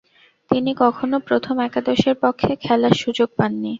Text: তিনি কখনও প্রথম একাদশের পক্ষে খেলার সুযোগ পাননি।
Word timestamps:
তিনি 0.51 0.71
কখনও 0.83 1.17
প্রথম 1.27 1.55
একাদশের 1.67 2.15
পক্ষে 2.23 2.51
খেলার 2.63 2.93
সুযোগ 3.01 3.29
পাননি। 3.37 3.69